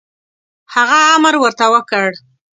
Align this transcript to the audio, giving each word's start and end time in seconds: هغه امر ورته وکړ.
هغه 0.73 0.99
امر 1.15 1.35
ورته 1.39 1.65
وکړ. 1.73 2.09